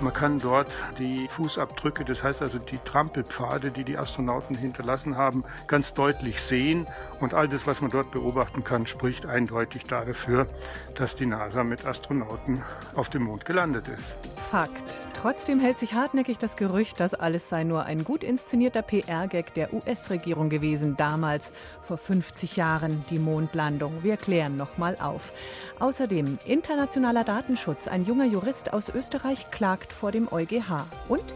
[0.00, 0.68] Man kann dort
[0.98, 6.86] die Fußabdrücke, das heißt also die Trampelpfade, die die Astronauten hinterlassen haben, ganz deutlich sehen.
[7.20, 10.46] Und all das, was man dort beobachten kann, spricht eindeutig dafür,
[10.94, 12.62] dass die NASA mit Astronauten
[12.94, 14.14] auf dem Mond gelandet ist.
[14.50, 14.82] Fakt.
[15.20, 19.74] Trotzdem hält sich hartnäckig das Gerücht, das alles sei nur ein gut inszenierter PR-Gag der
[19.74, 24.02] US-Regierung gewesen, damals vor 50 Jahren, die Mondlandung.
[24.02, 25.32] Wir klären nochmal auf.
[25.78, 27.86] Außerdem internationaler Datenschutz.
[27.86, 30.86] Ein junger Jurist aus Österreich klagt vor dem EuGH.
[31.08, 31.34] Und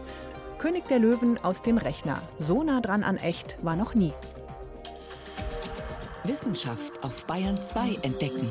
[0.57, 2.21] König der Löwen aus dem Rechner.
[2.39, 4.13] So nah dran an echt war noch nie.
[6.23, 8.47] Wissenschaft auf Bayern 2 entdecken.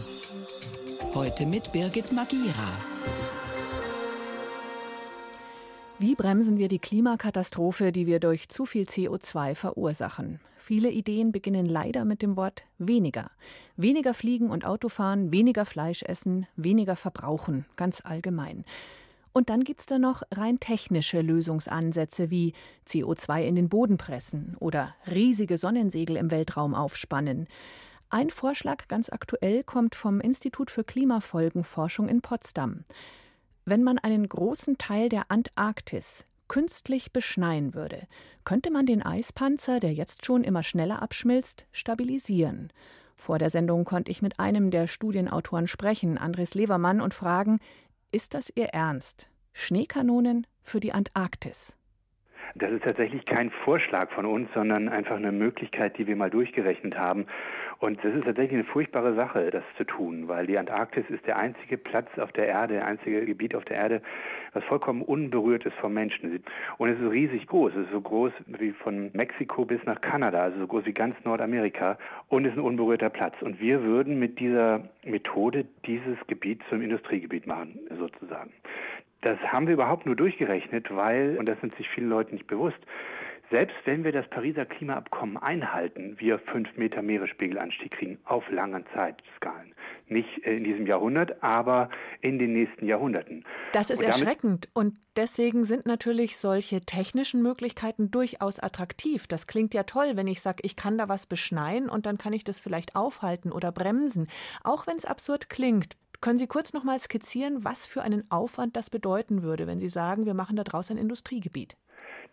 [1.14, 2.78] Heute mit Birgit Magira.
[5.98, 10.40] Wie bremsen wir die Klimakatastrophe, die wir durch zu viel CO2 verursachen?
[10.58, 13.30] Viele Ideen beginnen leider mit dem Wort weniger.
[13.76, 18.64] Weniger fliegen und Autofahren, weniger Fleisch essen, weniger verbrauchen, ganz allgemein.
[19.36, 22.52] Und dann gibt es da noch rein technische Lösungsansätze wie
[22.86, 27.48] CO2 in den Boden pressen oder riesige Sonnensegel im Weltraum aufspannen.
[28.10, 32.84] Ein Vorschlag ganz aktuell kommt vom Institut für Klimafolgenforschung in Potsdam.
[33.64, 38.06] Wenn man einen großen Teil der Antarktis künstlich beschneien würde,
[38.44, 42.72] könnte man den Eispanzer, der jetzt schon immer schneller abschmilzt, stabilisieren.
[43.16, 47.58] Vor der Sendung konnte ich mit einem der Studienautoren sprechen, Andres Levermann, und fragen,
[48.14, 49.28] ist das Ihr Ernst?
[49.52, 51.76] Schneekanonen für die Antarktis?
[52.54, 56.96] Das ist tatsächlich kein Vorschlag von uns, sondern einfach eine Möglichkeit, die wir mal durchgerechnet
[56.96, 57.26] haben.
[57.84, 61.36] Und das ist tatsächlich eine furchtbare Sache, das zu tun, weil die Antarktis ist der
[61.36, 64.00] einzige Platz auf der Erde, der einzige Gebiet auf der Erde,
[64.54, 66.42] was vollkommen unberührt ist vom Menschen.
[66.78, 67.74] Und es ist riesig groß.
[67.74, 71.14] Es ist so groß wie von Mexiko bis nach Kanada, also so groß wie ganz
[71.24, 71.98] Nordamerika.
[72.28, 73.34] Und es ist ein unberührter Platz.
[73.42, 78.50] Und wir würden mit dieser Methode dieses Gebiet zum Industriegebiet machen, sozusagen.
[79.20, 82.80] Das haben wir überhaupt nur durchgerechnet, weil, und das sind sich viele Leute nicht bewusst,
[83.50, 89.74] selbst wenn wir das Pariser Klimaabkommen einhalten, wir fünf Meter Meeresspiegelanstieg kriegen auf langen Zeitskalen.
[90.08, 91.88] Nicht in diesem Jahrhundert, aber
[92.20, 93.44] in den nächsten Jahrhunderten.
[93.72, 94.68] Das ist und erschreckend.
[94.72, 99.26] Und deswegen sind natürlich solche technischen Möglichkeiten durchaus attraktiv.
[99.26, 102.32] Das klingt ja toll, wenn ich sage, ich kann da was beschneien und dann kann
[102.32, 104.28] ich das vielleicht aufhalten oder bremsen.
[104.62, 105.96] Auch wenn es absurd klingt.
[106.20, 109.90] Können Sie kurz noch mal skizzieren, was für einen Aufwand das bedeuten würde, wenn Sie
[109.90, 111.76] sagen, wir machen daraus ein Industriegebiet?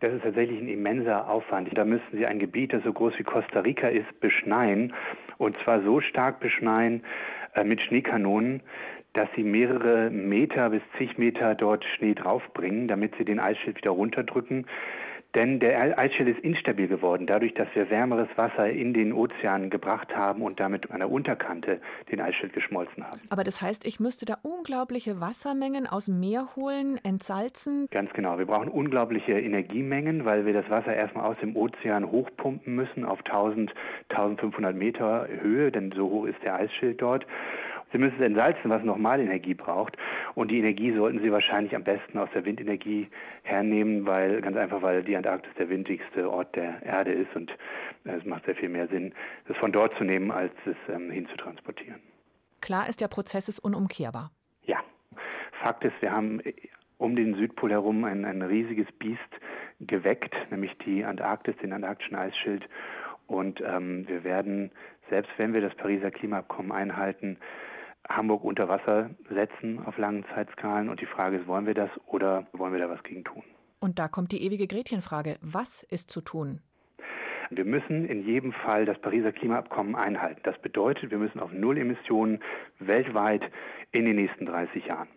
[0.01, 1.69] Das ist tatsächlich ein immenser Aufwand.
[1.77, 4.93] Da müssten Sie ein Gebiet, das so groß wie Costa Rica ist, beschneien.
[5.37, 7.03] Und zwar so stark beschneien
[7.53, 8.63] äh, mit Schneekanonen,
[9.13, 13.91] dass Sie mehrere Meter bis zig Meter dort Schnee draufbringen, damit Sie den Eisschild wieder
[13.91, 14.65] runterdrücken.
[15.33, 20.13] Denn der Eisschild ist instabil geworden, dadurch, dass wir wärmeres Wasser in den Ozean gebracht
[20.15, 21.79] haben und damit an der Unterkante
[22.11, 23.21] den Eisschild geschmolzen haben.
[23.29, 27.87] Aber das heißt, ich müsste da unglaubliche Wassermengen aus dem Meer holen, entsalzen?
[27.91, 28.37] Ganz genau.
[28.39, 33.19] Wir brauchen unglaubliche Energiemengen, weil wir das Wasser erstmal aus dem Ozean hochpumpen müssen auf
[33.25, 33.73] 1000,
[34.09, 37.25] 1500 Meter Höhe, denn so hoch ist der Eisschild dort.
[37.91, 39.97] Sie müssen es entsalzen, was nochmal Energie braucht.
[40.35, 43.09] Und die Energie sollten Sie wahrscheinlich am besten aus der Windenergie
[43.43, 47.51] hernehmen, weil ganz einfach, weil die Antarktis der windigste Ort der Erde ist und
[48.05, 49.13] äh, es macht sehr viel mehr Sinn,
[49.47, 52.01] das von dort zu nehmen, als es ähm, hinzutransportieren.
[52.61, 54.31] Klar ist, der Prozess ist unumkehrbar.
[54.63, 54.77] Ja.
[55.63, 56.53] Fakt ist, wir haben äh,
[56.97, 59.19] um den Südpol herum ein, ein riesiges Biest
[59.79, 62.67] geweckt, nämlich die Antarktis, den antarktischen Eisschild.
[63.27, 64.71] Und ähm, wir werden,
[65.09, 67.37] selbst wenn wir das Pariser Klimaabkommen einhalten,
[68.09, 70.89] Hamburg unter Wasser setzen auf langen Zeitskalen.
[70.89, 73.43] Und die Frage ist, wollen wir das oder wollen wir da was gegen tun?
[73.79, 75.37] Und da kommt die ewige Gretchenfrage.
[75.41, 76.61] Was ist zu tun?
[77.49, 80.39] Wir müssen in jedem Fall das Pariser Klimaabkommen einhalten.
[80.43, 82.39] Das bedeutet, wir müssen auf Null Emissionen
[82.79, 83.43] weltweit
[83.91, 85.09] in den nächsten 30 Jahren.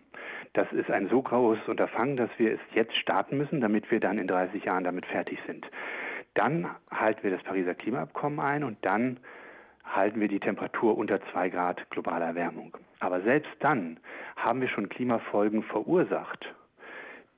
[0.51, 4.17] Das ist ein so großes Unterfangen, dass wir es jetzt starten müssen, damit wir dann
[4.17, 5.65] in 30 Jahren damit fertig sind.
[6.33, 9.19] Dann halten wir das Pariser Klimaabkommen ein und dann
[9.85, 12.77] halten wir die Temperatur unter 2 Grad globaler Erwärmung.
[12.99, 13.99] Aber selbst dann
[14.35, 16.53] haben wir schon Klimafolgen verursacht,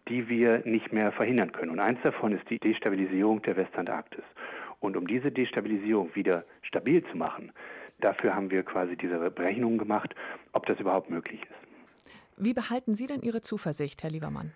[0.08, 1.72] die wir nicht mehr verhindern können.
[1.72, 4.24] Und eins davon ist die Destabilisierung der Westantarktis.
[4.80, 7.52] Und um diese Destabilisierung wieder stabil zu machen,
[8.00, 10.16] dafür haben wir quasi diese Berechnungen gemacht,
[10.54, 11.68] ob das überhaupt möglich ist.
[12.38, 14.54] Wie behalten Sie denn Ihre Zuversicht, Herr Liebermann?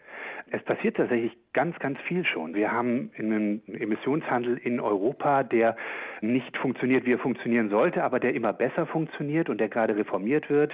[0.49, 2.53] Es passiert tatsächlich ganz, ganz viel schon.
[2.55, 5.75] Wir haben einen Emissionshandel in Europa, der
[6.21, 10.49] nicht funktioniert, wie er funktionieren sollte, aber der immer besser funktioniert und der gerade reformiert
[10.49, 10.73] wird.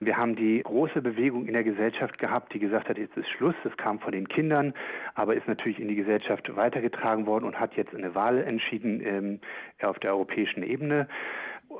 [0.00, 3.54] Wir haben die große Bewegung in der Gesellschaft gehabt, die gesagt hat, jetzt ist Schluss.
[3.62, 4.74] Das kam von den Kindern,
[5.14, 9.40] aber ist natürlich in die Gesellschaft weitergetragen worden und hat jetzt eine Wahl entschieden ähm,
[9.82, 11.08] auf der europäischen Ebene.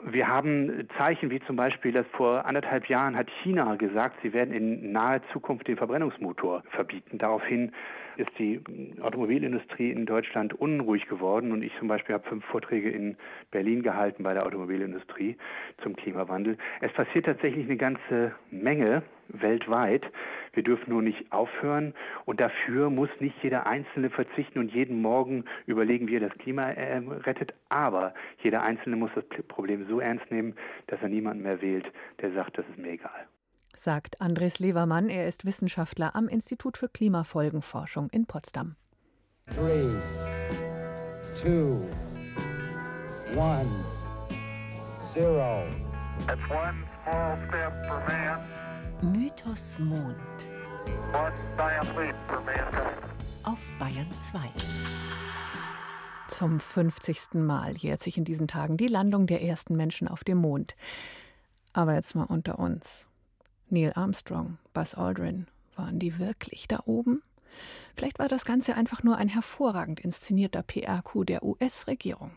[0.02, 4.52] Wir haben Zeichen wie zum Beispiel, dass vor anderthalb Jahren hat China gesagt, sie werden
[4.52, 7.18] in naher Zukunft den Verbrennungsmotor verbieten.
[7.18, 7.72] Daraufhin
[8.16, 8.60] ist die
[9.00, 13.16] Automobilindustrie in Deutschland unruhig geworden und ich zum Beispiel habe fünf Vorträge in
[13.50, 15.36] Berlin gehalten bei der Automobilindustrie
[15.82, 16.56] zum Klimawandel.
[16.80, 20.04] Es passiert tatsächlich eine ganze Menge weltweit.
[20.52, 21.94] Wir dürfen nur nicht aufhören
[22.24, 26.70] und dafür muss nicht jeder Einzelne verzichten und jeden Morgen überlegen, wie er das Klima
[26.70, 27.54] äh, rettet.
[27.68, 30.54] Aber jeder Einzelne muss das Problem so ernst nehmen,
[30.86, 31.90] dass er niemanden mehr wählt,
[32.20, 33.26] der sagt, das ist mir egal
[33.76, 35.08] sagt Andres Levermann.
[35.08, 38.76] Er ist Wissenschaftler am Institut für Klimafolgenforschung in Potsdam.
[39.46, 39.90] Three,
[41.42, 41.82] two,
[43.36, 43.68] one,
[45.12, 45.64] zero.
[46.48, 48.40] one small step for man.
[49.12, 50.16] Mythos Mond.
[51.12, 53.14] One giant leap for mankind.
[53.44, 54.50] Auf Bayern 2.
[56.28, 57.34] Zum 50.
[57.34, 60.74] Mal jährt sich in diesen Tagen die Landung der ersten Menschen auf dem Mond.
[61.74, 63.06] Aber jetzt mal unter uns.
[63.70, 65.46] Neil Armstrong, Buzz Aldrin,
[65.76, 67.22] waren die wirklich da oben?
[67.94, 72.32] Vielleicht war das Ganze einfach nur ein hervorragend inszenierter PR-Coup der US-Regierung.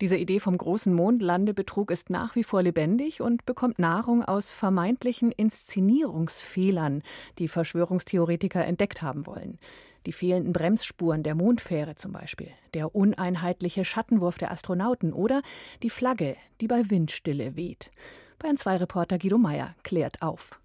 [0.00, 5.32] Diese Idee vom großen Mondlandebetrug ist nach wie vor lebendig und bekommt Nahrung aus vermeintlichen
[5.32, 7.02] Inszenierungsfehlern,
[7.38, 9.58] die Verschwörungstheoretiker entdeckt haben wollen.
[10.06, 15.42] Die fehlenden Bremsspuren der Mondfähre zum Beispiel, der uneinheitliche Schattenwurf der Astronauten oder
[15.82, 17.90] die Flagge, die bei Windstille weht.
[18.38, 20.60] Bayern 2 Reporter Guido Meyer klärt auf.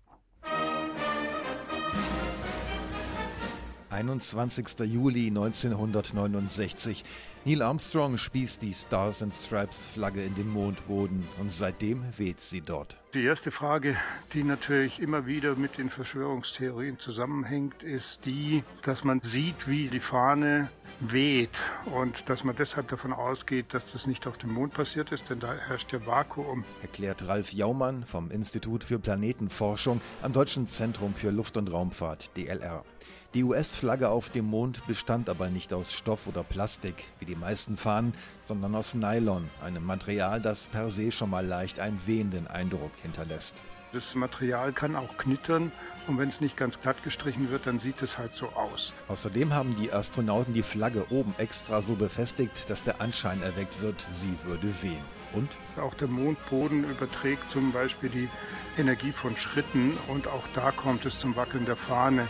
[3.89, 4.79] 21.
[4.85, 7.03] Juli 1969.
[7.45, 12.61] Neil Armstrong spießt die Stars and Stripes Flagge in den Mondboden und seitdem weht sie
[12.61, 12.95] dort.
[13.13, 13.97] Die erste Frage,
[14.31, 19.99] die natürlich immer wieder mit den Verschwörungstheorien zusammenhängt, ist die, dass man sieht, wie die
[19.99, 20.69] Fahne
[21.01, 21.49] weht
[21.93, 25.41] und dass man deshalb davon ausgeht, dass das nicht auf dem Mond passiert ist, denn
[25.41, 26.63] da herrscht ja Vakuum.
[26.81, 32.85] Erklärt Ralf Jaumann vom Institut für Planetenforschung am Deutschen Zentrum für Luft- und Raumfahrt DLR.
[33.33, 37.77] Die US-Flagge auf dem Mond bestand aber nicht aus Stoff oder Plastik, wie die meisten
[37.77, 38.13] Fahnen,
[38.43, 43.55] sondern aus Nylon, einem Material, das per se schon mal leicht einen wehenden Eindruck hinterlässt.
[43.91, 45.71] Das Material kann auch knittern
[46.07, 48.93] und wenn es nicht ganz glatt gestrichen wird, dann sieht es halt so aus.
[49.07, 54.05] Außerdem haben die Astronauten die Flagge oben extra so befestigt, dass der Anschein erweckt wird,
[54.11, 55.03] sie würde wehen.
[55.33, 55.49] Und?
[55.81, 58.29] Auch der Mondboden überträgt zum Beispiel die
[58.77, 62.27] Energie von Schritten und auch da kommt es zum Wackeln der Fahne.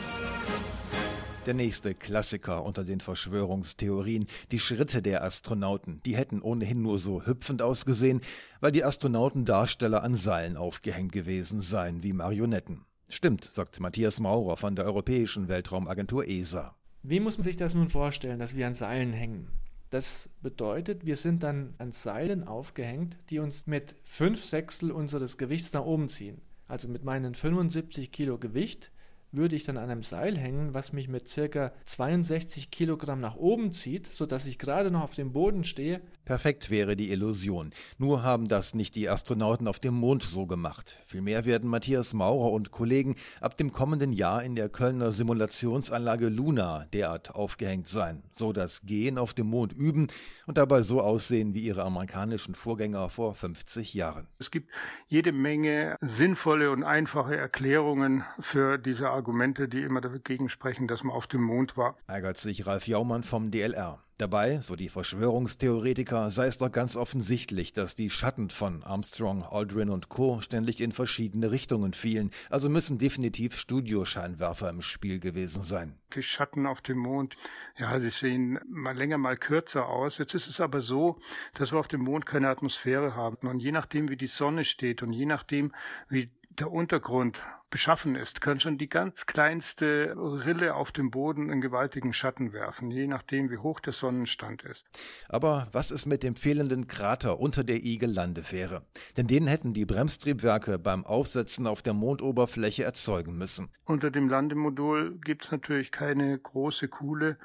[1.46, 7.26] Der nächste Klassiker unter den Verschwörungstheorien, die Schritte der Astronauten, die hätten ohnehin nur so
[7.26, 8.22] hüpfend ausgesehen,
[8.62, 12.86] weil die Astronauten Darsteller an Seilen aufgehängt gewesen seien wie Marionetten.
[13.10, 16.78] Stimmt, sagt Matthias Maurer von der Europäischen Weltraumagentur ESA.
[17.02, 19.50] Wie muss man sich das nun vorstellen, dass wir an Seilen hängen?
[19.90, 25.74] Das bedeutet, wir sind dann an Seilen aufgehängt, die uns mit fünf Sechstel unseres Gewichts
[25.74, 26.42] nach oben ziehen.
[26.70, 28.93] Also mit meinen 75 Kilo Gewicht
[29.34, 33.74] würde ich dann an einem Seil hängen, was mich mit circa 62 Kilogramm nach oben
[33.74, 36.02] zieht, sodass ich gerade noch auf dem Boden stehe.
[36.26, 37.72] Perfekt wäre die Illusion.
[37.98, 41.00] Nur haben das nicht die Astronauten auf dem Mond so gemacht.
[41.06, 46.86] Vielmehr werden Matthias Maurer und Kollegen ab dem kommenden Jahr in der Kölner Simulationsanlage Luna
[46.94, 50.08] derart aufgehängt sein, so das Gehen auf dem Mond üben
[50.46, 54.28] und dabei so aussehen wie ihre amerikanischen Vorgänger vor 50 Jahren.
[54.40, 54.72] Es gibt
[55.08, 61.16] jede Menge sinnvolle und einfache Erklärungen für diese Argumente, die immer dagegen sprechen, dass man
[61.16, 61.98] auf dem Mond war.
[62.08, 64.04] Ärgert sich Ralf Jaumann vom DLR.
[64.20, 69.90] Dabei, so die Verschwörungstheoretiker, sei es doch ganz offensichtlich, dass die Schatten von Armstrong, Aldrin
[69.90, 70.40] und Co.
[70.40, 75.98] ständig in verschiedene Richtungen fielen, also müssen definitiv Studioscheinwerfer im Spiel gewesen sein.
[76.16, 77.36] Die Schatten auf dem Mond,
[77.76, 80.20] ja, sie sehen mal länger, mal kürzer aus.
[80.20, 81.18] Jetzt ist es aber so,
[81.56, 83.48] dass wir auf dem Mond keine Atmosphäre haben.
[83.48, 85.74] Und je nachdem, wie die Sonne steht und je nachdem,
[86.08, 86.30] wie
[86.60, 92.14] der Untergrund beschaffen ist, kann schon die ganz kleinste Rille auf dem Boden einen gewaltigen
[92.14, 94.86] Schatten werfen, je nachdem, wie hoch der Sonnenstand ist.
[95.28, 98.86] Aber was ist mit dem fehlenden Krater unter der Igel-Landefähre?
[99.18, 103.72] Denn den hätten die Bremstriebwerke beim Aufsetzen auf der Mondoberfläche erzeugen müssen.
[103.86, 107.38] Unter dem Landemodul gibt es natürlich keine große Kuhle,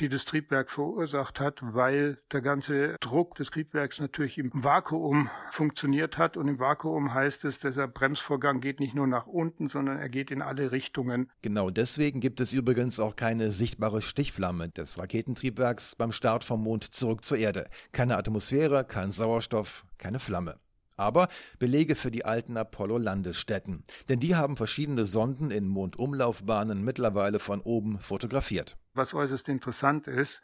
[0.00, 6.18] die das Triebwerk verursacht hat, weil der ganze Druck des Triebwerks natürlich im Vakuum funktioniert
[6.18, 6.36] hat.
[6.36, 10.30] Und im Vakuum heißt es, dieser Bremsvorgang geht nicht nur nach unten, sondern er geht
[10.30, 11.30] in alle Richtungen.
[11.42, 16.84] Genau deswegen gibt es übrigens auch keine sichtbare Stichflamme des Raketentriebwerks beim Start vom Mond
[16.84, 17.68] zurück zur Erde.
[17.92, 20.58] Keine Atmosphäre, kein Sauerstoff, keine Flamme.
[21.00, 21.28] aber
[21.58, 23.84] Belege für die alten Apollo-Landesstätten.
[24.08, 28.76] Denn die haben verschiedene Sonden in Mondumlaufbahnen mittlerweile von oben fotografiert.
[29.00, 30.42] Was äußerst interessant ist,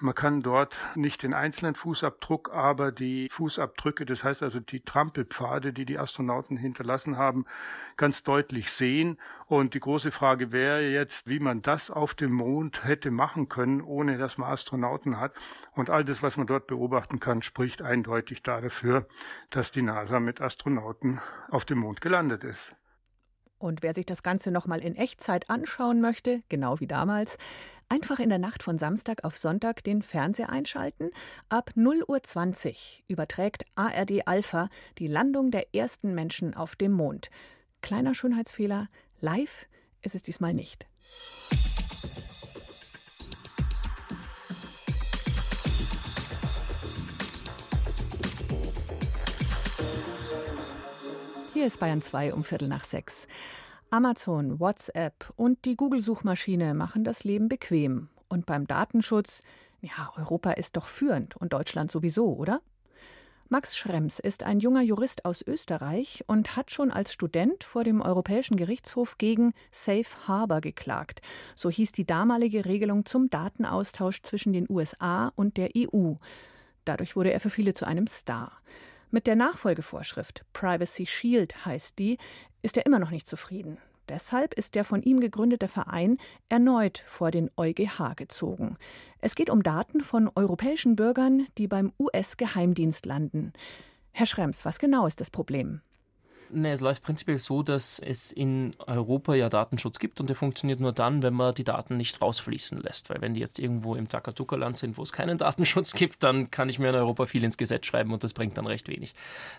[0.00, 5.72] man kann dort nicht den einzelnen Fußabdruck, aber die Fußabdrücke, das heißt also die Trampelpfade,
[5.72, 7.44] die die Astronauten hinterlassen haben,
[7.96, 9.20] ganz deutlich sehen.
[9.46, 13.80] Und die große Frage wäre jetzt, wie man das auf dem Mond hätte machen können,
[13.80, 15.32] ohne dass man Astronauten hat.
[15.76, 19.06] Und all das, was man dort beobachten kann, spricht eindeutig dafür,
[19.50, 22.74] dass die NASA mit Astronauten auf dem Mond gelandet ist.
[23.62, 27.38] Und wer sich das Ganze nochmal in Echtzeit anschauen möchte, genau wie damals,
[27.92, 31.10] einfach in der Nacht von Samstag auf Sonntag den Fernseher einschalten.
[31.50, 32.74] Ab 0.20 Uhr
[33.06, 37.28] überträgt ARD Alpha die Landung der ersten Menschen auf dem Mond.
[37.82, 38.88] Kleiner Schönheitsfehler,
[39.20, 39.66] live
[40.00, 40.86] ist es diesmal nicht.
[51.52, 53.26] Hier ist Bayern 2 um Viertel nach sechs.
[53.92, 58.08] Amazon, WhatsApp und die Google-Suchmaschine machen das Leben bequem.
[58.26, 59.42] Und beim Datenschutz,
[59.82, 62.62] ja, Europa ist doch führend und Deutschland sowieso, oder?
[63.50, 68.00] Max Schrems ist ein junger Jurist aus Österreich und hat schon als Student vor dem
[68.00, 71.20] Europäischen Gerichtshof gegen Safe Harbor geklagt.
[71.54, 76.14] So hieß die damalige Regelung zum Datenaustausch zwischen den USA und der EU.
[76.86, 78.52] Dadurch wurde er für viele zu einem Star.
[79.14, 82.16] Mit der Nachfolgevorschrift Privacy Shield heißt die,
[82.62, 83.76] ist er immer noch nicht zufrieden.
[84.08, 86.16] Deshalb ist der von ihm gegründete Verein
[86.48, 88.78] erneut vor den EuGH gezogen.
[89.18, 93.52] Es geht um Daten von europäischen Bürgern, die beim US-Geheimdienst landen.
[94.12, 95.82] Herr Schrems, was genau ist das Problem?
[96.54, 100.80] Ne, es läuft prinzipiell so, dass es in Europa ja Datenschutz gibt und der funktioniert
[100.80, 103.08] nur dann, wenn man die Daten nicht rausfließen lässt.
[103.08, 106.68] Weil wenn die jetzt irgendwo im Takatuka-Land sind, wo es keinen Datenschutz gibt, dann kann
[106.68, 109.14] ich mir in Europa viel ins Gesetz schreiben und das bringt dann recht wenig.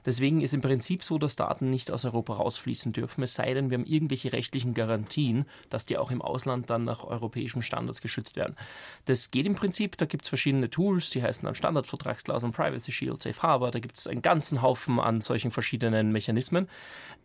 [0.06, 3.72] Deswegen ist im Prinzip so, dass Daten nicht aus Europa rausfließen dürfen, es sei denn,
[3.72, 8.36] wir haben irgendwelche rechtlichen Garantien, dass die auch im Ausland dann nach europäischen Standards geschützt
[8.36, 8.56] werden.
[9.06, 13.24] Das geht im Prinzip, da gibt es verschiedene Tools, die heißen dann Standardvertragsklauseln, Privacy Shield,
[13.24, 16.68] Safe Harbor, da gibt es einen ganzen Haufen an solchen verschiedenen Mechanismen.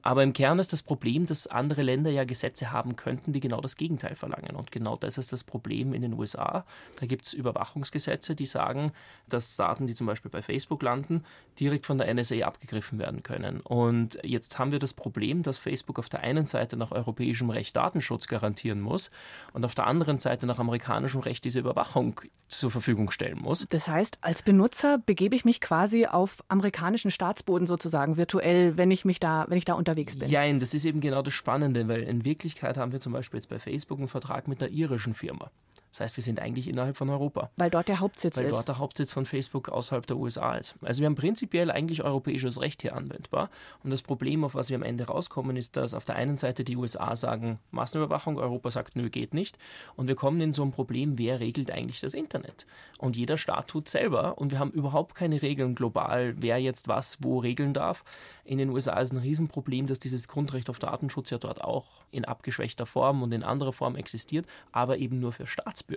[0.02, 3.60] Aber im Kern ist das Problem, dass andere Länder ja Gesetze haben könnten, die genau
[3.60, 4.54] das Gegenteil verlangen.
[4.56, 6.64] Und genau das ist das Problem in den USA.
[6.96, 8.92] Da gibt es Überwachungsgesetze, die sagen,
[9.28, 11.24] dass Daten, die zum Beispiel bei Facebook landen,
[11.58, 13.60] direkt von der NSA abgegriffen werden können.
[13.60, 17.74] Und jetzt haben wir das Problem, dass Facebook auf der einen Seite nach europäischem Recht
[17.76, 19.10] Datenschutz garantieren muss
[19.52, 23.66] und auf der anderen Seite nach amerikanischem Recht diese Überwachung zur Verfügung stellen muss.
[23.68, 29.04] Das heißt, als Benutzer begebe ich mich quasi auf amerikanischen Staatsboden sozusagen virtuell, wenn ich
[29.04, 30.30] mich da, wenn ich da unterwegs bin.
[30.30, 33.48] Nein, das ist eben genau das Spannende, weil in Wirklichkeit haben wir zum Beispiel jetzt
[33.48, 35.50] bei Facebook einen Vertrag mit einer irischen Firma.
[35.92, 37.50] Das heißt, wir sind eigentlich innerhalb von Europa.
[37.56, 38.50] Weil dort der Hauptsitz weil ist.
[38.50, 40.74] Weil dort der Hauptsitz von Facebook außerhalb der USA ist.
[40.82, 43.50] Also wir haben prinzipiell eigentlich europäisches Recht hier anwendbar.
[43.82, 46.64] Und das Problem, auf was wir am Ende rauskommen, ist, dass auf der einen Seite
[46.64, 49.58] die USA sagen, Massenüberwachung, Europa sagt, nö, geht nicht.
[49.96, 52.66] Und wir kommen in so ein Problem, wer regelt eigentlich das Internet?
[52.98, 54.38] Und jeder Staat tut selber.
[54.38, 58.04] Und wir haben überhaupt keine Regeln global, wer jetzt was wo regeln darf.
[58.44, 62.24] In den USA ist ein Riesenproblem, dass dieses Grundrecht auf Datenschutz ja dort auch in
[62.24, 65.87] abgeschwächter Form und in anderer Form existiert, aber eben nur für Staatsbürger.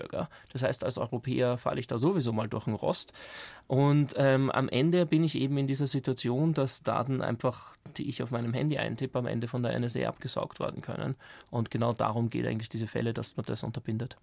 [0.52, 3.14] Das heißt, als Europäer falle ich da sowieso mal durch den Rost.
[3.68, 8.22] Und ähm, am Ende bin ich eben in dieser Situation, dass Daten einfach, die ich
[8.24, 11.16] auf meinem Handy eintippe, am Ende von der NSA abgesaugt werden können.
[11.52, 14.18] Und genau darum geht eigentlich diese Fälle, dass man das unterbindet.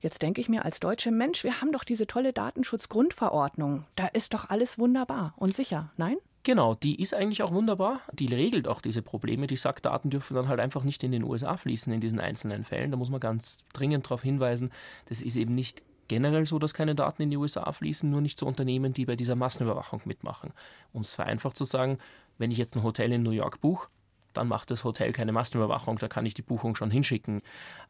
[0.00, 3.84] Jetzt denke ich mir als deutscher Mensch, wir haben doch diese tolle Datenschutzgrundverordnung.
[3.96, 6.16] Da ist doch alles wunderbar und sicher, nein?
[6.44, 8.00] Genau, die ist eigentlich auch wunderbar.
[8.12, 9.46] Die regelt auch diese Probleme.
[9.46, 12.64] Die sagt, Daten dürfen dann halt einfach nicht in den USA fließen in diesen einzelnen
[12.64, 12.90] Fällen.
[12.90, 14.70] Da muss man ganz dringend darauf hinweisen,
[15.06, 18.38] das ist eben nicht generell so, dass keine Daten in die USA fließen, nur nicht
[18.38, 20.52] zu Unternehmen, die bei dieser Massenüberwachung mitmachen.
[20.92, 21.98] Um es vereinfacht zu sagen,
[22.38, 23.88] wenn ich jetzt ein Hotel in New York buche,
[24.38, 27.42] dann macht das Hotel keine Massenüberwachung, da kann ich die Buchung schon hinschicken.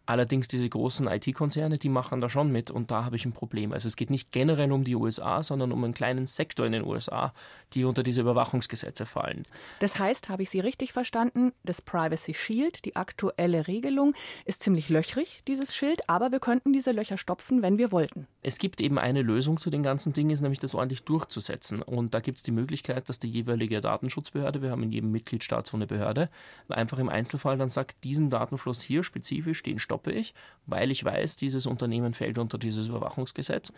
[0.06, 3.74] Allerdings diese großen IT-Konzerne, die machen da schon mit und da habe ich ein Problem.
[3.74, 6.84] Also es geht nicht generell um die USA, sondern um einen kleinen Sektor in den
[6.84, 7.34] USA,
[7.74, 9.44] die unter diese Überwachungsgesetze fallen.
[9.80, 14.14] Das heißt, habe ich Sie richtig verstanden, das Privacy Shield, die aktuelle Regelung,
[14.46, 18.26] ist ziemlich löchrig, dieses Schild, aber wir könnten diese Löcher stopfen, wenn wir wollten.
[18.40, 21.82] Es gibt eben eine Lösung zu den ganzen Dingen, ist nämlich das ordentlich durchzusetzen.
[21.82, 25.66] Und da gibt es die Möglichkeit, dass die jeweilige Datenschutzbehörde, wir haben in jedem Mitgliedstaat
[25.66, 26.30] so eine Behörde,
[26.68, 30.34] einfach im Einzelfall dann sagt, diesen Datenfluss hier spezifisch, den stoppe ich,
[30.66, 33.72] weil ich weiß, dieses Unternehmen fällt unter dieses Überwachungsgesetz.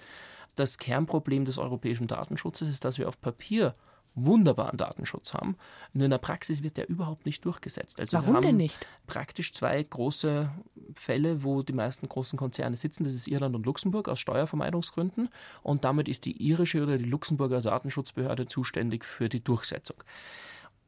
[0.57, 3.75] Das Kernproblem des europäischen Datenschutzes ist, dass wir auf Papier
[4.15, 5.57] wunderbaren Datenschutz haben.
[5.93, 8.01] Nur in der Praxis wird der überhaupt nicht durchgesetzt.
[8.01, 8.79] Also Warum denn nicht?
[9.07, 10.51] Praktisch zwei große
[10.95, 13.05] Fälle, wo die meisten großen Konzerne sitzen.
[13.05, 15.29] Das ist Irland und Luxemburg aus Steuervermeidungsgründen.
[15.63, 20.03] Und damit ist die irische oder die Luxemburger Datenschutzbehörde zuständig für die Durchsetzung.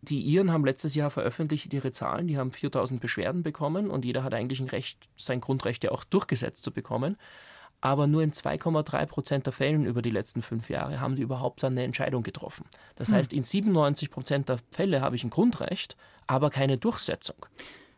[0.03, 4.25] Die Iren haben letztes Jahr veröffentlicht ihre Zahlen, die haben 4000 Beschwerden bekommen und jeder
[4.25, 7.17] hat eigentlich ein Recht, sein Grundrecht ja auch durchgesetzt zu bekommen.
[7.81, 11.63] Aber nur in 2,3 Prozent der Fällen über die letzten fünf Jahre haben die überhaupt
[11.63, 12.65] dann eine Entscheidung getroffen.
[12.97, 13.17] Das hm.
[13.17, 17.47] heißt, in 97 Prozent der Fälle habe ich ein Grundrecht, aber keine Durchsetzung.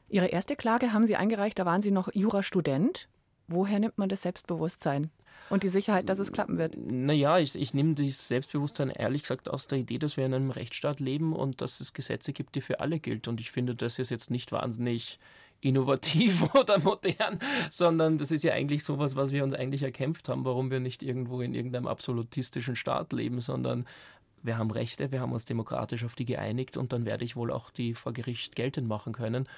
[0.08, 3.08] Ihre erste Klage haben Sie eingereicht, da waren Sie noch Jurastudent.
[3.48, 5.10] Woher nimmt man das Selbstbewusstsein?
[5.50, 6.76] Und die Sicherheit, dass es klappen wird?
[6.76, 10.50] Naja, ich, ich nehme das Selbstbewusstsein ehrlich gesagt aus der Idee, dass wir in einem
[10.50, 13.28] Rechtsstaat leben und dass es Gesetze gibt, die für alle gilt.
[13.28, 15.18] Und ich finde, das ist jetzt nicht wahnsinnig
[15.60, 17.38] innovativ oder modern,
[17.70, 21.02] sondern das ist ja eigentlich sowas, was wir uns eigentlich erkämpft haben, warum wir nicht
[21.02, 23.86] irgendwo in irgendeinem absolutistischen Staat leben, sondern
[24.42, 27.50] wir haben Rechte, wir haben uns demokratisch auf die geeinigt und dann werde ich wohl
[27.50, 29.48] auch die vor Gericht geltend machen können.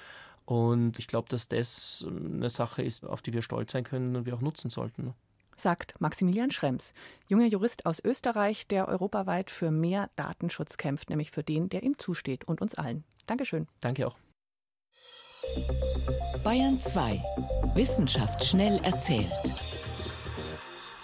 [0.45, 4.25] Und ich glaube, dass das eine Sache ist, auf die wir stolz sein können und
[4.25, 5.13] wir auch nutzen sollten
[5.59, 6.93] sagt Maximilian Schrems,
[7.27, 11.97] junger Jurist aus Österreich, der europaweit für mehr Datenschutz kämpft, nämlich für den, der ihm
[11.97, 13.03] zusteht und uns allen.
[13.25, 13.67] Dankeschön.
[13.81, 14.17] Danke auch.
[16.43, 17.21] Bayern 2.
[17.75, 19.86] Wissenschaft schnell erzählt.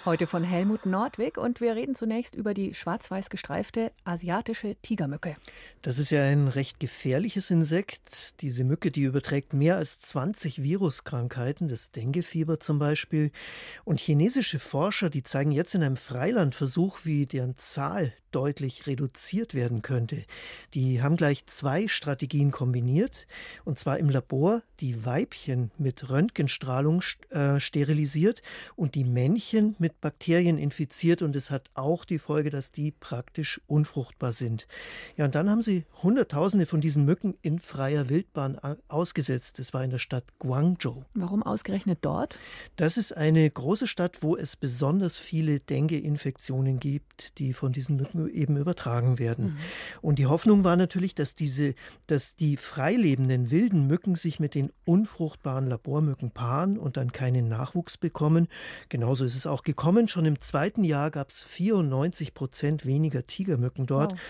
[0.06, 5.34] Heute von Helmut Nordwig und wir reden zunächst über die schwarz-weiß gestreifte asiatische Tigermücke.
[5.80, 8.42] Das ist ja ein recht gefährliches Insekt.
[8.42, 13.30] Diese Mücke, die überträgt mehr als 20 Viruskrankheiten, das Denguefieber zum Beispiel.
[13.84, 19.82] Und chinesische Forscher, die zeigen jetzt in einem Freilandversuch, wie deren Zahl deutlich reduziert werden
[19.82, 20.24] könnte.
[20.74, 23.26] Die haben gleich zwei Strategien kombiniert,
[23.64, 28.42] und zwar im Labor die Weibchen mit Röntgenstrahlung äh, sterilisiert
[28.76, 33.60] und die Männchen mit Bakterien infiziert und es hat auch die Folge, dass die praktisch
[33.66, 34.66] unfruchtbar sind.
[35.16, 39.58] Ja, und dann haben sie Hunderttausende von diesen Mücken in freier Wildbahn ausgesetzt.
[39.58, 41.04] Das war in der Stadt Guangzhou.
[41.14, 42.38] Warum ausgerechnet dort?
[42.76, 48.23] Das ist eine große Stadt, wo es besonders viele Dengue-Infektionen gibt, die von diesen Mücken
[48.28, 49.44] eben übertragen werden.
[49.44, 49.56] Mhm.
[50.02, 51.74] Und die Hoffnung war natürlich, dass diese,
[52.06, 57.96] dass die freilebenden wilden Mücken sich mit den unfruchtbaren Labormücken paaren und dann keinen Nachwuchs
[57.96, 58.48] bekommen.
[58.88, 60.08] Genauso ist es auch gekommen.
[60.08, 64.12] Schon im zweiten Jahr gab es 94 Prozent weniger Tigermücken dort.
[64.12, 64.20] Wow.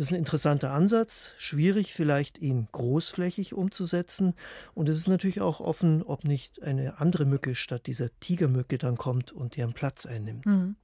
[0.00, 4.34] Das ist ein interessanter Ansatz, schwierig vielleicht ihn großflächig umzusetzen.
[4.72, 8.96] Und es ist natürlich auch offen, ob nicht eine andere Mücke statt dieser Tigermücke dann
[8.96, 10.46] kommt und deren Platz einnimmt.
[10.46, 10.76] Mhm.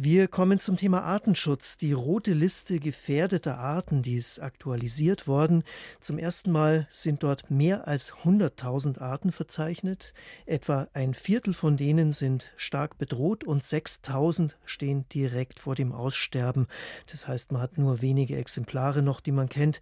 [0.00, 1.76] Wir kommen zum Thema Artenschutz.
[1.76, 5.64] Die rote Liste gefährdeter Arten, die ist aktualisiert worden.
[6.00, 10.14] Zum ersten Mal sind dort mehr als 100.000 Arten verzeichnet.
[10.46, 16.68] Etwa ein Viertel von denen sind stark bedroht und 6.000 stehen direkt vor dem Aussterben.
[17.10, 19.80] Das heißt, man hat nur wenige Exemplare noch, die man kennt.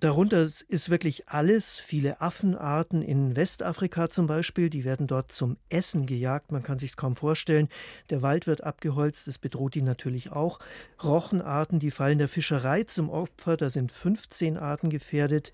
[0.00, 6.06] Darunter ist wirklich alles, viele Affenarten in Westafrika zum Beispiel, die werden dort zum Essen
[6.06, 7.68] gejagt, man kann sich kaum vorstellen.
[8.08, 10.58] Der Wald wird abgeholzt, das bedroht ihn natürlich auch.
[11.04, 15.52] Rochenarten, die fallen der Fischerei zum Opfer, da sind 15 Arten gefährdet.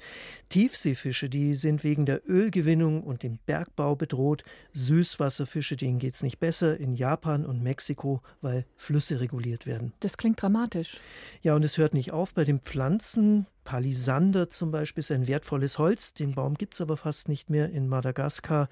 [0.49, 4.45] Tiefseefische, die sind wegen der Ölgewinnung und dem Bergbau bedroht.
[4.73, 9.93] Süßwasserfische, denen geht es nicht besser in Japan und Mexiko, weil Flüsse reguliert werden.
[9.99, 11.01] Das klingt dramatisch.
[11.43, 13.47] Ja, und es hört nicht auf bei den Pflanzen.
[13.66, 17.68] Palisander zum Beispiel ist ein wertvolles Holz, den Baum gibt es aber fast nicht mehr
[17.70, 18.68] in Madagaskar.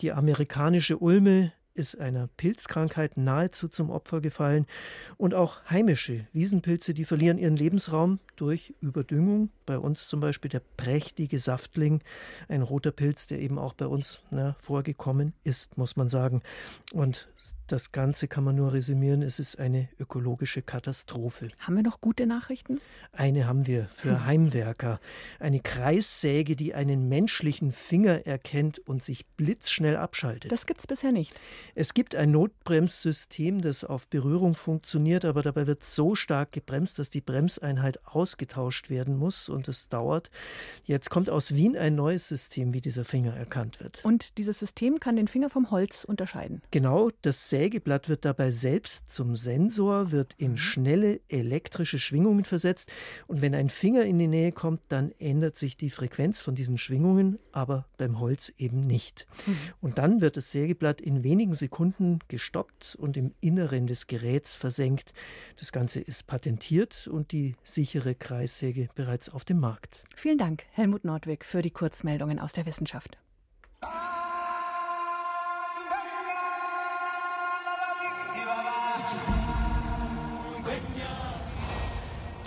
[0.00, 4.66] Die amerikanische Ulme ist einer Pilzkrankheit nahezu zum Opfer gefallen.
[5.16, 9.50] Und auch heimische Wiesenpilze, die verlieren ihren Lebensraum durch Überdüngung.
[9.66, 12.00] Bei uns zum Beispiel der prächtige Saftling,
[12.48, 16.42] ein roter Pilz, der eben auch bei uns na, vorgekommen ist, muss man sagen.
[16.92, 17.28] Und
[17.66, 21.48] das Ganze kann man nur resümieren, es ist eine ökologische Katastrophe.
[21.58, 22.80] Haben wir noch gute Nachrichten?
[23.12, 25.00] Eine haben wir für Heimwerker.
[25.40, 30.52] Eine Kreissäge, die einen menschlichen Finger erkennt und sich blitzschnell abschaltet.
[30.52, 31.34] Das gibt es bisher nicht.
[31.74, 37.10] Es gibt ein Notbremssystem, das auf Berührung funktioniert, aber dabei wird so stark gebremst, dass
[37.10, 40.30] die Bremseinheit ausgetauscht werden muss und es dauert.
[40.84, 44.04] Jetzt kommt aus Wien ein neues System, wie dieser Finger erkannt wird.
[44.04, 46.62] Und dieses System kann den Finger vom Holz unterscheiden.
[46.70, 50.56] Genau, das Sägeblatt wird dabei selbst zum Sensor, wird in mhm.
[50.56, 52.90] schnelle elektrische Schwingungen versetzt
[53.26, 56.78] und wenn ein Finger in die Nähe kommt, dann ändert sich die Frequenz von diesen
[56.78, 59.26] Schwingungen, aber beim Holz eben nicht.
[59.46, 59.58] Mhm.
[59.80, 65.12] Und dann wird das Sägeblatt in wenigen Sekunden gestoppt und im Inneren des Geräts versenkt.
[65.58, 70.02] Das Ganze ist patentiert und die sichere Kreissäge bereits auf dem Markt.
[70.14, 73.18] Vielen Dank, Helmut Nordwig, für die Kurzmeldungen aus der Wissenschaft.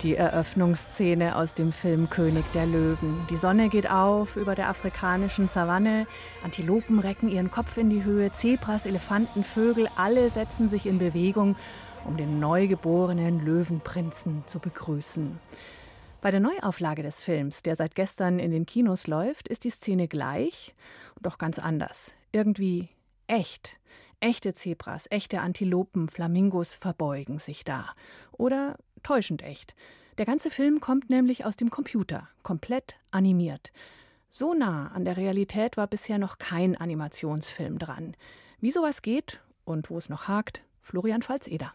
[0.02, 3.26] Die Eröffnungsszene aus dem Film König der Löwen.
[3.28, 6.06] Die Sonne geht auf über der afrikanischen Savanne.
[6.42, 8.32] Antilopen recken ihren Kopf in die Höhe.
[8.32, 11.54] Zebras, Elefanten, Vögel, alle setzen sich in Bewegung,
[12.06, 15.38] um den neugeborenen Löwenprinzen zu begrüßen.
[16.22, 20.08] Bei der Neuauflage des Films, der seit gestern in den Kinos läuft, ist die Szene
[20.08, 20.74] gleich,
[21.20, 22.14] doch ganz anders.
[22.32, 22.88] Irgendwie
[23.26, 23.76] echt.
[24.22, 27.86] Echte Zebras, echte Antilopen, Flamingos verbeugen sich da.
[28.32, 29.74] Oder täuschend echt.
[30.18, 33.72] Der ganze Film kommt nämlich aus dem Computer, komplett animiert.
[34.30, 38.16] So nah an der Realität war bisher noch kein Animationsfilm dran.
[38.60, 41.72] Wie sowas geht und wo es noch hakt, Florian Pfalz-Eder.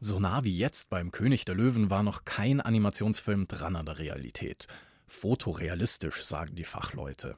[0.00, 3.98] So nah wie jetzt beim König der Löwen war noch kein Animationsfilm dran an der
[3.98, 4.66] Realität.
[5.06, 7.36] Fotorealistisch, sagen die Fachleute.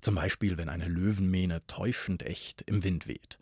[0.00, 3.38] Zum Beispiel, wenn eine Löwenmähne täuschend echt im Wind weht.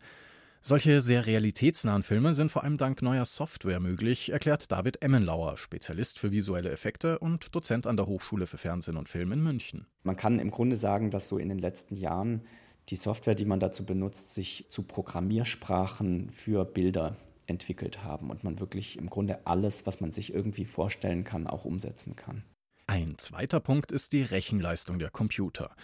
[0.65, 6.19] Solche sehr realitätsnahen Filme sind vor allem dank neuer Software möglich, erklärt David Emmenlauer, Spezialist
[6.19, 9.87] für visuelle Effekte und Dozent an der Hochschule für Fernsehen und Film in München.
[10.03, 12.43] Man kann im Grunde sagen, dass so in den letzten Jahren
[12.87, 18.61] die Software, die man dazu benutzt, sich zu Programmiersprachen für Bilder entwickelt haben und man
[18.61, 22.41] wirklich im Grunde alles, was man sich irgendwie vorstellen kann, auch umsetzen kann.
[22.87, 25.75] Ein zweiter Punkt ist die Rechenleistung der Computer.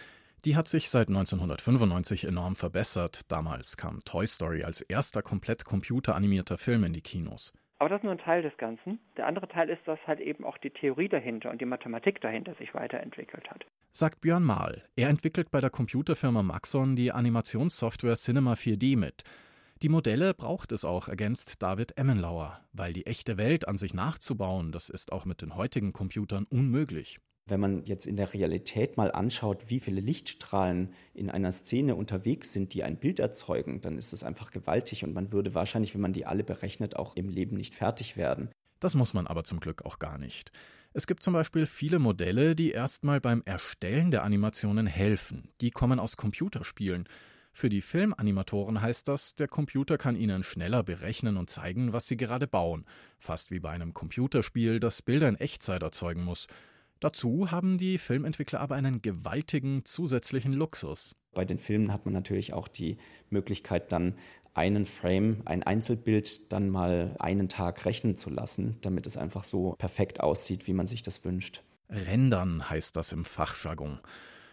[0.46, 3.22] Die hat sich seit 1995 enorm verbessert.
[3.30, 7.52] Damals kam Toy Story als erster komplett computeranimierter Film in die Kinos.
[7.78, 9.00] Aber das ist nur ein Teil des Ganzen.
[9.18, 12.54] Der andere Teil ist, dass halt eben auch die Theorie dahinter und die Mathematik dahinter
[12.56, 13.66] sich weiterentwickelt hat.
[13.92, 14.84] Sagt Björn Mahl.
[14.96, 19.24] Er entwickelt bei der Computerfirma Maxon die Animationssoftware Cinema 4D mit.
[19.82, 24.74] Die Modelle braucht es auch, ergänzt David Emmenlauer, weil die echte Welt an sich nachzubauen,
[24.74, 27.20] das ist auch mit den heutigen Computern unmöglich.
[27.50, 32.54] Wenn man jetzt in der Realität mal anschaut, wie viele Lichtstrahlen in einer Szene unterwegs
[32.54, 36.02] sind, die ein Bild erzeugen, dann ist das einfach gewaltig und man würde wahrscheinlich, wenn
[36.02, 38.50] man die alle berechnet, auch im Leben nicht fertig werden.
[38.80, 40.52] Das muss man aber zum Glück auch gar nicht.
[40.94, 45.50] Es gibt zum Beispiel viele Modelle, die erstmal beim Erstellen der Animationen helfen.
[45.62, 47.08] Die kommen aus Computerspielen.
[47.52, 52.18] Für die Filmanimatoren heißt das, der Computer kann ihnen schneller berechnen und zeigen, was sie
[52.18, 52.86] gerade bauen,
[53.18, 56.48] fast wie bei einem Computerspiel, das Bilder in Echtzeit erzeugen muss.
[57.00, 61.16] Dazu haben die Filmentwickler aber einen gewaltigen zusätzlichen Luxus.
[61.34, 62.98] Bei den Filmen hat man natürlich auch die
[63.30, 64.16] Möglichkeit, dann
[64.54, 69.76] einen Frame, ein Einzelbild dann mal einen Tag rechnen zu lassen, damit es einfach so
[69.78, 71.64] perfekt aussieht, wie man sich das wünscht.
[71.90, 74.00] Rendern heißt das im Fachjargon.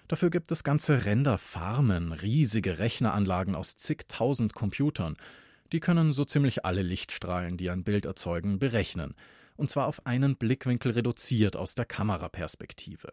[0.07, 5.17] Dafür gibt es ganze Renderfarmen, riesige Rechneranlagen aus zigtausend Computern.
[5.73, 9.17] Die können so ziemlich alle Lichtstrahlen, die ein Bild erzeugen, berechnen.
[9.57, 13.13] Und zwar auf einen Blickwinkel reduziert aus der Kameraperspektive.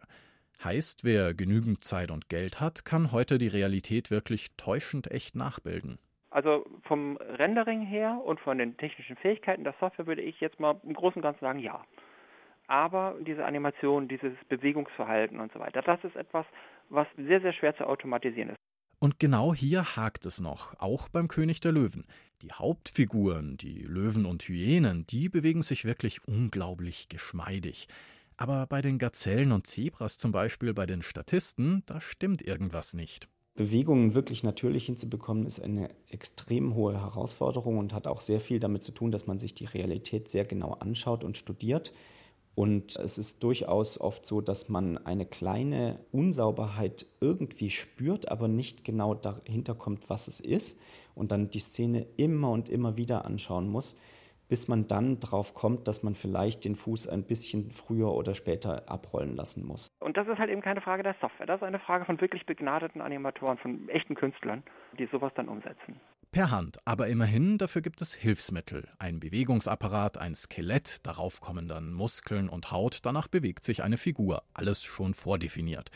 [0.62, 5.98] Heißt, wer genügend Zeit und Geld hat, kann heute die Realität wirklich täuschend echt nachbilden.
[6.30, 10.80] Also vom Rendering her und von den technischen Fähigkeiten der Software würde ich jetzt mal
[10.82, 11.84] im Großen und Ganzen sagen, ja.
[12.66, 16.46] Aber diese Animation, dieses Bewegungsverhalten und so weiter, das ist etwas,
[16.88, 18.63] was sehr, sehr schwer zu automatisieren ist.
[18.98, 22.04] Und genau hier hakt es noch, auch beim König der Löwen.
[22.42, 27.88] Die Hauptfiguren, die Löwen und Hyänen, die bewegen sich wirklich unglaublich geschmeidig.
[28.36, 33.28] Aber bei den Gazellen und Zebras zum Beispiel, bei den Statisten, da stimmt irgendwas nicht.
[33.54, 38.82] Bewegungen wirklich natürlich hinzubekommen, ist eine extrem hohe Herausforderung und hat auch sehr viel damit
[38.82, 41.92] zu tun, dass man sich die Realität sehr genau anschaut und studiert.
[42.54, 48.84] Und es ist durchaus oft so, dass man eine kleine Unsauberheit irgendwie spürt, aber nicht
[48.84, 50.80] genau dahinter kommt, was es ist.
[51.14, 54.00] Und dann die Szene immer und immer wieder anschauen muss,
[54.48, 58.88] bis man dann drauf kommt, dass man vielleicht den Fuß ein bisschen früher oder später
[58.88, 59.88] abrollen lassen muss.
[60.00, 61.46] Und das ist halt eben keine Frage der Software.
[61.46, 64.62] Das ist eine Frage von wirklich begnadeten Animatoren, von echten Künstlern,
[64.98, 66.00] die sowas dann umsetzen.
[66.34, 68.88] Per Hand, aber immerhin, dafür gibt es Hilfsmittel.
[68.98, 74.42] Ein Bewegungsapparat, ein Skelett, darauf kommen dann Muskeln und Haut, danach bewegt sich eine Figur.
[74.52, 75.92] Alles schon vordefiniert.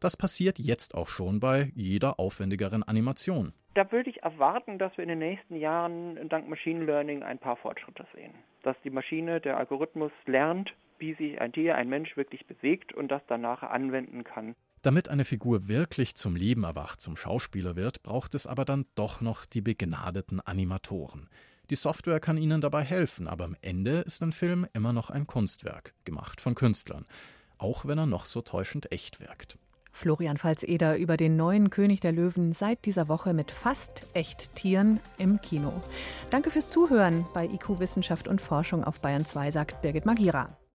[0.00, 3.52] Das passiert jetzt auch schon bei jeder aufwendigeren Animation.
[3.74, 7.56] Da würde ich erwarten, dass wir in den nächsten Jahren dank Machine Learning ein paar
[7.56, 8.32] Fortschritte sehen.
[8.62, 13.08] Dass die Maschine, der Algorithmus lernt, wie sich ein Tier, ein Mensch wirklich bewegt und
[13.08, 14.54] das danach anwenden kann.
[14.84, 19.22] Damit eine Figur wirklich zum Leben erwacht, zum Schauspieler wird, braucht es aber dann doch
[19.22, 21.30] noch die begnadeten Animatoren.
[21.70, 25.26] Die Software kann ihnen dabei helfen, aber am Ende ist ein Film immer noch ein
[25.26, 27.06] Kunstwerk, gemacht von Künstlern,
[27.56, 29.58] auch wenn er noch so täuschend echt wirkt.
[29.90, 35.00] Florian Pfalz-Eder über den neuen König der Löwen seit dieser Woche mit fast echt Tieren
[35.16, 35.72] im Kino.
[36.28, 40.58] Danke fürs Zuhören bei IQ Wissenschaft und Forschung auf Bayern 2, sagt Birgit Magira.